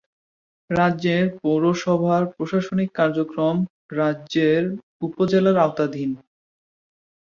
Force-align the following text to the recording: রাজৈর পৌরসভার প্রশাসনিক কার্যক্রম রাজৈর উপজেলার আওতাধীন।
রাজৈর 0.69 1.25
পৌরসভার 1.39 2.23
প্রশাসনিক 2.33 2.89
কার্যক্রম 2.95 3.55
রাজৈর 3.93 4.63
উপজেলার 5.01 5.57
আওতাধীন। 5.57 6.11